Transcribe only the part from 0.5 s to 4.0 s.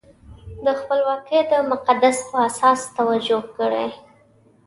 د خپلواکۍ د تقدس په اساس توجیه کړي.